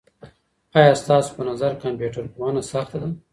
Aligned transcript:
آیا 0.77 0.93
ستاسو 1.01 1.29
په 1.35 1.41
نظر 1.49 1.71
کمپيوټر 1.83 2.23
پوهنه 2.35 2.61
سخته 2.71 2.97
ده؟ 3.01 3.09